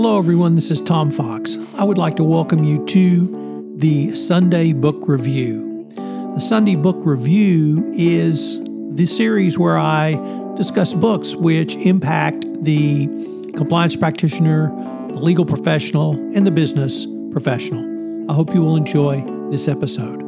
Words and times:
Hello, 0.00 0.16
everyone. 0.16 0.54
This 0.54 0.70
is 0.70 0.80
Tom 0.80 1.10
Fox. 1.10 1.58
I 1.74 1.82
would 1.82 1.98
like 1.98 2.14
to 2.18 2.22
welcome 2.22 2.62
you 2.62 2.86
to 2.86 3.74
the 3.78 4.14
Sunday 4.14 4.72
Book 4.72 5.08
Review. 5.08 5.88
The 5.96 6.38
Sunday 6.38 6.76
Book 6.76 6.98
Review 7.00 7.90
is 7.96 8.60
the 8.92 9.06
series 9.06 9.58
where 9.58 9.76
I 9.76 10.12
discuss 10.54 10.94
books 10.94 11.34
which 11.34 11.74
impact 11.74 12.46
the 12.62 13.08
compliance 13.56 13.96
practitioner, 13.96 14.68
the 15.08 15.18
legal 15.18 15.44
professional, 15.44 16.12
and 16.12 16.46
the 16.46 16.52
business 16.52 17.04
professional. 17.32 18.30
I 18.30 18.34
hope 18.34 18.54
you 18.54 18.60
will 18.60 18.76
enjoy 18.76 19.24
this 19.50 19.66
episode. 19.66 20.27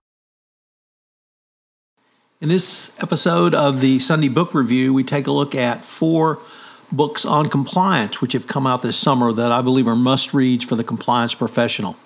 In 2.41 2.49
this 2.49 2.99
episode 2.99 3.53
of 3.53 3.81
the 3.81 3.99
Sunday 3.99 4.27
Book 4.27 4.55
Review, 4.55 4.95
we 4.95 5.03
take 5.03 5.27
a 5.27 5.31
look 5.31 5.53
at 5.53 5.85
four 5.85 6.41
books 6.91 7.23
on 7.23 7.49
compliance 7.49 8.19
which 8.19 8.33
have 8.33 8.47
come 8.47 8.65
out 8.65 8.81
this 8.81 8.97
summer 8.97 9.31
that 9.31 9.51
I 9.51 9.61
believe 9.61 9.87
are 9.87 9.95
must 9.95 10.33
reads 10.33 10.65
for 10.65 10.75
the 10.75 10.83
compliance 10.83 11.35
professional. 11.35 11.97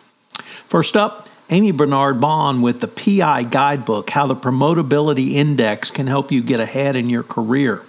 First 0.68 0.98
up, 0.98 1.30
Amii 1.48 1.78
Barnard-Bahn 1.78 2.62
with 2.62 2.82
the 2.82 2.90
PI 2.90 3.44
Guidebook 3.44 4.10
How 4.10 4.28
the 4.28 4.36
Promotability 4.36 5.32
Index 5.36 5.90
Can 5.90 6.08
Help 6.08 6.34
You 6.34 6.42
Get 6.42 6.60
Ahead 6.60 6.98
in 6.98 7.08
Your 7.08 7.24
Career. 7.24 7.84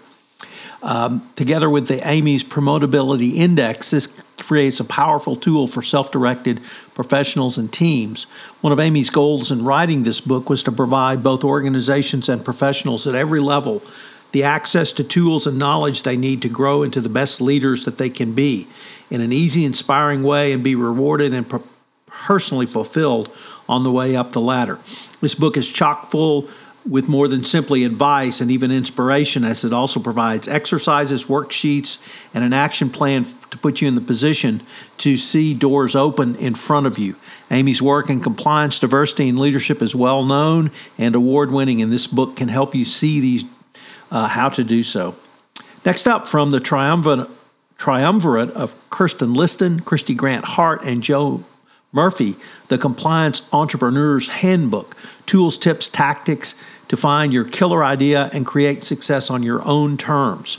Um, 0.85 1.29
together 1.35 1.69
with 1.69 1.89
the 1.89 2.09
Amy's 2.09 2.45
Promotability 2.45 3.35
Index, 3.35 3.91
this 3.91 4.07
creates 4.47 4.79
a 4.79 4.85
powerful 4.85 5.35
tool 5.35 5.67
for 5.67 5.83
self 5.83 6.13
directed 6.13 6.61
professionals 6.95 7.59
and 7.59 7.73
teams. 7.73 8.25
One 8.61 8.73
of 8.73 8.79
Amy's 8.79 9.11
goals 9.11 9.51
in 9.51 9.65
writing 9.65 10.05
this 10.05 10.21
book 10.21 10.49
was 10.49 10.63
to 10.63 10.73
provide 10.73 11.23
both 11.23 11.43
organizations 11.43 12.29
and 12.29 12.45
professionals 12.45 13.07
at 13.07 13.15
every 13.15 13.41
level 13.41 13.83
the 14.33 14.43
access 14.43 14.93
to 14.93 15.05
tools 15.05 15.47
and 15.47 15.59
knowledge 15.59 16.03
they 16.03 16.17
need 16.17 16.43
to 16.43 16.49
grow 16.49 16.83
into 16.83 17.01
the 17.01 17.09
best 17.09 17.41
leaders 17.41 17.85
that 17.85 17.99
they 17.99 18.11
can 18.11 18.33
be 18.33 18.67
in 19.11 19.21
an 19.21 19.33
easy, 19.33 19.65
inspiring 19.65 20.23
way 20.23 20.53
and 20.53 20.63
be 20.63 20.75
rewarded 20.75 21.33
and 21.33 21.47
personally 22.07 22.67
fulfilled 22.67 23.31
on 23.69 23.83
the 23.83 23.91
way 23.91 24.15
up 24.15 24.33
the 24.33 24.41
ladder. 24.41 24.79
This 25.21 25.35
book 25.35 25.57
is 25.57 25.73
chock 25.73 26.11
full 26.11 26.49
with 26.89 27.09
more 27.09 27.29
than 27.29 27.45
simply 27.45 27.85
advice 27.85 28.41
and 28.41 28.51
even 28.51 28.71
inspiration, 28.71 29.45
as 29.45 29.65
it 29.65 29.73
also 29.73 30.01
provides 30.01 30.47
exercises, 30.47 31.27
worksheets, 31.27 32.03
and 32.33 32.45
an 32.45 32.53
action 32.53 32.91
plan 32.91 33.27
to 33.51 33.59
put 33.59 33.81
you 33.81 33.89
in 33.89 33.95
the 33.95 34.01
position 34.01 34.61
to 34.99 35.17
see 35.17 35.55
doors 35.55 35.97
open 35.97 36.37
in 36.37 36.55
front 36.55 36.87
of 36.87 36.99
you. 36.99 37.17
Amy's 37.51 37.83
work 37.83 38.11
in 38.11 38.21
compliance, 38.21 38.79
diversity, 38.79 39.29
and 39.29 39.39
leadership 39.39 39.83
is 39.83 39.95
well 39.95 40.25
known 40.25 40.71
and 40.99 41.15
award 41.15 41.51
winning, 41.51 41.83
and 41.83 41.93
this 41.93 42.07
book 42.07 42.37
can 42.37 42.49
help 42.49 42.75
you 42.75 42.85
see 42.85 43.21
these 43.21 43.45
uh, 44.11 44.29
how 44.29 44.49
to 44.49 44.65
do 44.65 44.83
so. 44.83 45.15
Next 45.85 46.09
up, 46.09 46.27
from 46.29 46.51
the 46.51 46.61
triumvirate, 46.61 47.29
triumvirate 47.79 48.51
of 48.53 48.75
Kirsten 48.91 49.35
Liston, 49.35 49.81
Kristy 49.81 50.17
Grant-Hart, 50.17 50.83
and 50.85 51.03
Joe 51.03 51.45
Murphy, 51.93 52.37
the 52.69 52.79
Compliance 52.79 53.49
Entrepreneur's 53.53 54.29
Handbook 54.29 54.97
Tools, 55.27 55.59
Tips, 55.59 55.89
Tactics 55.89 56.63
to 56.89 56.97
Find 56.97 57.33
Your 57.33 57.45
Killer 57.45 57.83
Idea 57.83 58.31
and 58.33 58.47
Create 58.47 58.83
Success 58.83 59.31
on 59.31 59.43
Your 59.43 59.63
Own 59.67 59.97
Terms. 59.97 60.59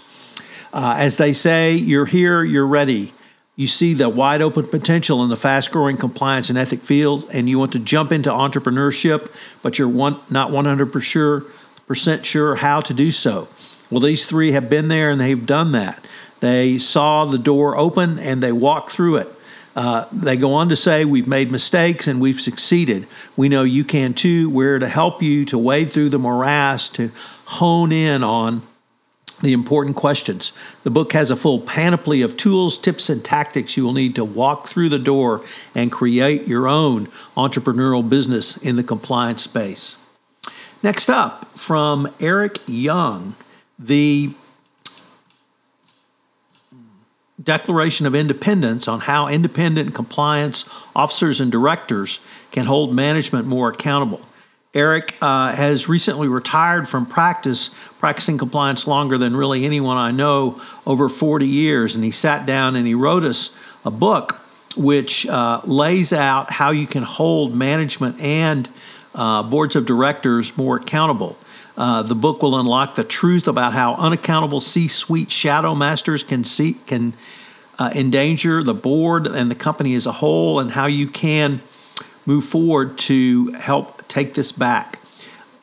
Uh, 0.73 0.95
as 0.97 1.17
they 1.17 1.33
say, 1.33 1.73
you're 1.73 2.05
here, 2.05 2.43
you're 2.43 2.67
ready. 2.67 3.13
You 3.55 3.67
see 3.67 3.93
the 3.93 4.09
wide 4.09 4.41
open 4.41 4.67
potential 4.67 5.23
in 5.23 5.29
the 5.29 5.35
fast 5.35 5.71
growing 5.71 5.97
compliance 5.97 6.49
and 6.49 6.57
ethic 6.57 6.81
field, 6.81 7.27
and 7.31 7.49
you 7.49 7.57
want 7.57 7.71
to 7.73 7.79
jump 7.79 8.11
into 8.11 8.29
entrepreneurship, 8.29 9.31
but 9.63 9.79
you're 9.79 9.87
one, 9.87 10.19
not 10.29 10.51
100% 10.51 12.25
sure 12.25 12.55
how 12.55 12.81
to 12.81 12.93
do 12.93 13.09
so. 13.09 13.47
Well, 13.89 14.01
these 14.01 14.25
three 14.25 14.51
have 14.51 14.69
been 14.69 14.89
there 14.89 15.09
and 15.09 15.19
they've 15.19 15.45
done 15.45 15.71
that. 15.71 16.03
They 16.39 16.77
saw 16.77 17.25
the 17.25 17.37
door 17.37 17.77
open 17.77 18.19
and 18.19 18.43
they 18.43 18.51
walked 18.51 18.91
through 18.91 19.15
it. 19.17 19.29
Uh, 19.77 20.05
they 20.11 20.35
go 20.35 20.55
on 20.55 20.69
to 20.69 20.75
say, 20.75 21.05
We've 21.05 21.27
made 21.27 21.51
mistakes 21.51 22.07
and 22.07 22.19
we've 22.19 22.41
succeeded. 22.41 23.07
We 23.35 23.47
know 23.47 23.61
you 23.61 23.83
can 23.83 24.15
too. 24.15 24.49
We're 24.49 24.79
to 24.79 24.87
help 24.87 25.21
you 25.21 25.45
to 25.45 25.57
wade 25.57 25.91
through 25.91 26.09
the 26.09 26.17
morass, 26.17 26.89
to 26.89 27.11
hone 27.45 27.91
in 27.91 28.23
on 28.23 28.63
the 29.43 29.53
important 29.53 29.95
questions. 29.95 30.51
The 30.81 30.89
book 30.89 31.13
has 31.13 31.29
a 31.29 31.35
full 31.35 31.59
panoply 31.59 32.23
of 32.23 32.37
tools, 32.37 32.79
tips, 32.79 33.07
and 33.07 33.23
tactics 33.23 33.77
you 33.77 33.83
will 33.83 33.93
need 33.93 34.15
to 34.15 34.25
walk 34.25 34.67
through 34.67 34.89
the 34.89 34.97
door 34.97 35.45
and 35.75 35.91
create 35.91 36.47
your 36.47 36.67
own 36.67 37.05
entrepreneurial 37.35 38.07
business 38.07 38.57
in 38.57 38.77
the 38.77 38.83
compliance 38.83 39.43
space. 39.43 39.97
Next 40.81 41.07
up, 41.07 41.55
from 41.55 42.11
Eric 42.19 42.57
Young, 42.65 43.35
the 43.77 44.33
Declaration 47.47 48.05
of 48.05 48.13
Independence 48.13 48.89
on 48.89 48.99
how 48.99 49.29
independent 49.29 49.95
compliance 49.95 50.69
officers 50.93 51.39
and 51.39 51.49
directors 51.49 52.19
can 52.51 52.65
hold 52.65 52.93
management 52.93 53.47
more 53.47 53.69
accountable. 53.69 54.19
Eric 54.73 55.15
uh, 55.21 55.55
has 55.55 55.87
recently 55.87 56.27
retired 56.27 56.89
from 56.89 57.05
practice, 57.05 57.73
practicing 57.99 58.37
compliance 58.37 58.85
longer 58.85 59.17
than 59.17 59.33
really 59.33 59.63
anyone 59.63 59.95
I 59.95 60.11
know, 60.11 60.61
over 60.85 61.07
40 61.07 61.47
years. 61.47 61.95
And 61.95 62.03
he 62.03 62.11
sat 62.11 62.45
down 62.45 62.75
and 62.75 62.85
he 62.85 62.93
wrote 62.93 63.23
us 63.23 63.57
a 63.85 63.91
book 63.91 64.45
which 64.75 65.25
uh, 65.25 65.61
lays 65.63 66.11
out 66.11 66.51
how 66.51 66.71
you 66.71 66.85
can 66.85 67.03
hold 67.03 67.55
management 67.55 68.19
and 68.19 68.67
uh, 69.15 69.41
boards 69.41 69.77
of 69.77 69.85
directors 69.85 70.57
more 70.57 70.75
accountable. 70.75 71.37
Uh, 71.77 72.01
the 72.01 72.15
book 72.15 72.41
will 72.41 72.59
unlock 72.59 72.95
the 72.95 73.03
truth 73.03 73.47
about 73.47 73.71
how 73.73 73.93
unaccountable 73.95 74.59
C-suite 74.59 75.29
shadow 75.29 75.75
masters 75.75 76.23
can 76.23 76.43
see 76.43 76.73
can 76.73 77.13
uh, 77.77 77.91
endanger 77.93 78.63
the 78.63 78.73
board 78.73 79.27
and 79.27 79.51
the 79.51 79.55
company 79.55 79.93
as 79.93 80.07
a 80.07 80.11
whole, 80.11 80.59
and 80.59 80.71
how 80.71 80.87
you 80.87 81.07
can 81.07 81.61
move 82.25 82.43
forward 82.43 82.97
to 82.97 83.51
help 83.51 84.07
take 84.07 84.33
this 84.33 84.51
back. 84.51 84.99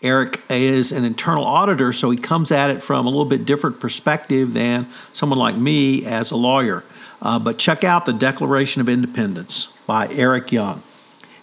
Eric 0.01 0.41
is 0.51 0.93
an 0.93 1.05
internal 1.05 1.45
auditor, 1.45 1.93
so 1.93 2.11
he 2.11 2.19
comes 2.19 2.53
at 2.53 2.71
it 2.71 2.83
from 2.83 3.07
a 3.07 3.09
little 3.09 3.25
bit 3.25 3.45
different 3.45 3.81
perspective 3.81 4.53
than 4.53 4.87
someone 5.13 5.39
like 5.39 5.57
me 5.57 6.05
as 6.05 6.31
a 6.31 6.37
lawyer. 6.37 6.85
Uh, 7.21 7.39
but 7.39 7.59
check 7.59 7.83
out 7.83 8.05
the 8.05 8.13
Declaration 8.13 8.81
of 8.81 8.89
Independence 8.89 9.73
by 9.87 10.07
Eric 10.09 10.53
Young. 10.53 10.83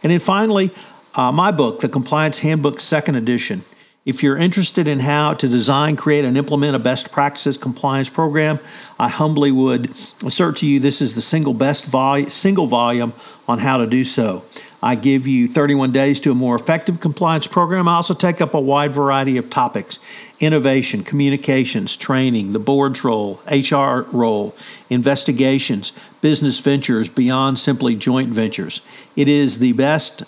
And 0.03 0.11
then 0.11 0.19
finally, 0.19 0.71
uh, 1.15 1.31
my 1.31 1.51
book, 1.51 1.79
The 1.79 1.89
Compliance 1.89 2.39
Handbook, 2.39 2.79
Second 2.79 3.15
Edition. 3.15 3.63
If 4.03 4.23
you're 4.23 4.37
interested 4.37 4.87
in 4.87 5.01
how 5.01 5.35
to 5.35 5.47
design, 5.47 5.95
create, 5.95 6.25
and 6.25 6.35
implement 6.35 6.75
a 6.75 6.79
best 6.79 7.11
practices 7.11 7.55
compliance 7.55 8.09
program, 8.09 8.59
I 8.97 9.09
humbly 9.09 9.51
would 9.51 9.91
assert 10.25 10.55
to 10.57 10.65
you 10.65 10.79
this 10.79 11.01
is 11.01 11.13
the 11.13 11.21
single 11.21 11.53
best 11.53 11.91
single 12.31 12.65
volume 12.65 13.13
on 13.47 13.59
how 13.59 13.77
to 13.77 13.85
do 13.85 14.03
so. 14.03 14.43
I 14.81 14.95
give 14.95 15.27
you 15.27 15.47
31 15.47 15.91
days 15.91 16.19
to 16.21 16.31
a 16.31 16.33
more 16.33 16.55
effective 16.55 16.99
compliance 16.99 17.45
program. 17.45 17.87
I 17.87 17.93
also 17.93 18.15
take 18.15 18.41
up 18.41 18.55
a 18.55 18.59
wide 18.59 18.91
variety 18.91 19.37
of 19.37 19.51
topics 19.51 19.99
innovation, 20.39 21.03
communications, 21.03 21.95
training, 21.95 22.53
the 22.53 22.59
board's 22.59 23.03
role, 23.03 23.39
HR 23.51 24.07
role, 24.11 24.55
investigations, 24.89 25.93
business 26.21 26.59
ventures 26.59 27.07
beyond 27.07 27.59
simply 27.59 27.95
joint 27.95 28.29
ventures. 28.29 28.81
It 29.15 29.27
is 29.27 29.59
the 29.59 29.73
best 29.73 30.23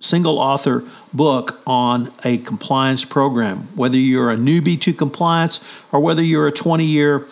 single 0.00 0.38
author 0.38 0.84
book 1.12 1.60
on 1.66 2.12
a 2.24 2.38
compliance 2.38 3.04
program, 3.04 3.58
whether 3.74 3.96
you're 3.96 4.30
a 4.30 4.36
newbie 4.36 4.80
to 4.80 4.92
compliance 4.92 5.60
or 5.92 6.00
whether 6.00 6.22
you're 6.22 6.46
a 6.46 6.52
20 6.52 6.84
year 6.84 7.26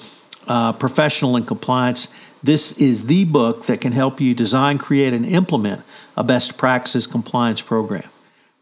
uh, 0.46 0.72
professional 0.72 1.36
in 1.36 1.44
compliance. 1.44 2.08
This 2.42 2.76
is 2.78 3.06
the 3.06 3.24
book 3.24 3.66
that 3.66 3.80
can 3.80 3.92
help 3.92 4.20
you 4.20 4.34
design, 4.34 4.78
create, 4.78 5.12
and 5.14 5.24
implement 5.24 5.82
a 6.16 6.22
best 6.24 6.58
practices 6.58 7.06
compliance 7.06 7.62
program. 7.62 8.08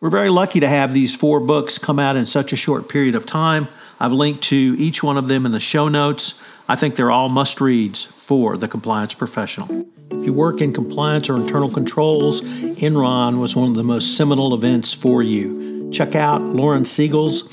We're 0.00 0.10
very 0.10 0.30
lucky 0.30 0.60
to 0.60 0.68
have 0.68 0.92
these 0.92 1.16
four 1.16 1.40
books 1.40 1.78
come 1.78 1.98
out 1.98 2.16
in 2.16 2.26
such 2.26 2.52
a 2.52 2.56
short 2.56 2.88
period 2.88 3.14
of 3.14 3.26
time. 3.26 3.68
I've 4.00 4.12
linked 4.12 4.42
to 4.44 4.76
each 4.78 5.02
one 5.02 5.16
of 5.16 5.28
them 5.28 5.46
in 5.46 5.52
the 5.52 5.60
show 5.60 5.88
notes. 5.88 6.40
I 6.68 6.76
think 6.76 6.96
they're 6.96 7.10
all 7.10 7.28
must 7.28 7.60
reads 7.60 8.06
for 8.32 8.56
the 8.56 8.66
compliance 8.66 9.12
professional. 9.12 9.86
If 10.10 10.24
you 10.24 10.32
work 10.32 10.62
in 10.62 10.72
compliance 10.72 11.28
or 11.28 11.36
internal 11.36 11.70
controls, 11.70 12.40
Enron 12.40 13.38
was 13.38 13.54
one 13.54 13.68
of 13.68 13.74
the 13.74 13.82
most 13.82 14.16
seminal 14.16 14.54
events 14.54 14.90
for 14.90 15.22
you. 15.22 15.90
Check 15.92 16.14
out 16.14 16.40
Lauren 16.40 16.86
Siegel's 16.86 17.44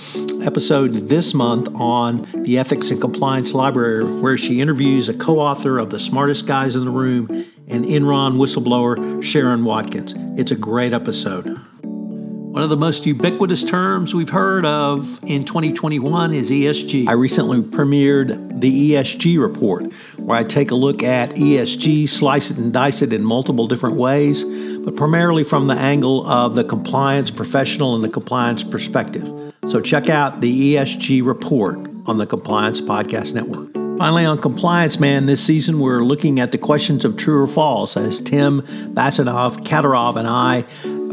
episode 0.42 0.94
this 1.10 1.34
month 1.34 1.68
on 1.76 2.22
the 2.46 2.58
Ethics 2.58 2.92
and 2.92 3.02
Compliance 3.02 3.54
Library, 3.54 4.06
where 4.22 4.38
she 4.38 4.62
interviews 4.62 5.10
a 5.10 5.14
co 5.14 5.42
author 5.42 5.80
of 5.80 5.90
The 5.90 6.00
Smartest 6.00 6.48
Guys 6.48 6.78
in 6.78 6.86
the 6.86 6.92
Room 6.92 7.28
and 7.68 7.84
Enron 7.84 8.38
whistleblower 8.38 8.96
Sherron 9.18 9.66
Watkins. 9.66 10.14
It's 10.40 10.52
a 10.52 10.56
great 10.56 10.94
episode. 10.94 11.60
One 12.50 12.64
of 12.64 12.72
the 12.72 12.78
most 12.78 13.06
ubiquitous 13.06 13.64
terms 13.64 14.16
we've 14.16 14.32
heard 14.32 14.66
of 14.66 15.20
in 15.24 15.46
2021 15.46 16.34
is 16.34 16.50
ESG. 16.50 17.08
I 17.08 17.12
recently 17.12 17.62
premiered 17.62 18.60
the 18.60 18.94
ESG 18.94 19.40
report, 19.40 19.84
where 20.30 20.38
I 20.38 20.44
take 20.44 20.70
a 20.70 20.76
look 20.76 21.02
at 21.02 21.32
ESG, 21.32 22.08
slice 22.08 22.52
it 22.52 22.60
and 22.60 22.72
dice 22.72 23.02
it 23.02 23.14
in 23.14 23.24
multiple 23.26 23.66
different 23.66 23.96
ways, 23.96 24.44
but 24.44 24.96
primarily 24.96 25.44
from 25.44 25.66
the 25.66 25.74
angle 25.74 26.24
of 26.30 26.54
the 26.54 26.64
compliance 26.64 27.32
professional 27.32 27.96
and 27.96 28.04
the 28.04 28.10
compliance 28.10 28.64
perspective. 28.64 29.28
So 29.70 29.82
check 29.82 30.08
out 30.08 30.40
the 30.40 30.76
ESG 30.76 31.26
report 31.26 31.80
on 32.06 32.20
the 32.20 32.28
Compliance 32.28 32.80
Podcast 32.80 33.34
Network. 33.34 33.74
Finally, 33.98 34.26
on 34.26 34.40
Compliance 34.40 35.00
Man, 35.00 35.26
this 35.26 35.44
season 35.44 35.80
we're 35.80 36.04
looking 36.04 36.40
at 36.40 36.52
the 36.52 36.60
questions 36.60 37.06
of 37.06 37.18
true 37.18 37.42
or 37.42 37.48
false 37.48 37.98
as 37.98 38.22
Tim 38.22 38.62
Basanov, 38.94 39.64
Katarov, 39.66 40.16
and 40.16 40.28
I 40.28 40.64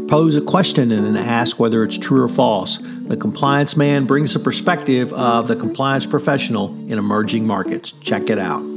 pose 0.07 0.35
a 0.35 0.41
question 0.41 0.91
and 0.91 1.17
ask 1.17 1.59
whether 1.59 1.83
it's 1.83 1.97
true 1.97 2.21
or 2.21 2.29
false. 2.29 2.77
The 3.07 3.17
Compliance 3.17 3.75
Man 3.75 4.05
brings 4.05 4.35
the 4.35 4.39
perspective 4.39 5.11
of 5.13 5.47
the 5.47 5.55
compliance 5.55 6.05
professional 6.05 6.67
in 6.87 6.99
emerging 6.99 7.47
markets. 7.47 7.93
Check 7.93 8.29
it 8.29 8.37
out. 8.37 8.76